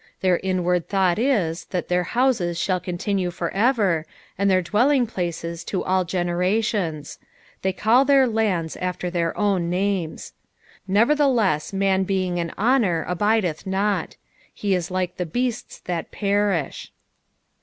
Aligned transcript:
11 0.21 0.21
Their 0.21 0.39
inward 0.51 0.89
thought 0.89 1.19
is, 1.19 1.67
tliat 1.71 1.87
their 1.87 2.01
houses 2.03 2.57
shall 2.59 2.79
continue 2.79 3.29
for 3.29 3.51
ever, 3.51 4.03
and 4.35 4.49
their 4.49 4.63
dwelling 4.63 5.05
places 5.05 5.63
to 5.65 5.83
all 5.83 6.05
generations; 6.05 7.19
they 7.61 7.71
call 7.71 8.03
tluir 8.03 8.33
lands 8.33 8.75
after 8.77 9.11
their 9.11 9.37
own 9.37 9.69
names, 9.69 10.33
12 10.87 10.95
Nevertheless 10.95 11.71
man 11.71 12.01
being 12.03 12.39
in 12.39 12.49
honour 12.57 13.05
abideth 13.07 13.67
not: 13.67 14.15
he 14.51 14.73
is 14.73 14.89
like 14.89 15.17
the 15.17 15.23
beasts 15.27 15.77
that 15.77 16.09
perish. 16.09 16.91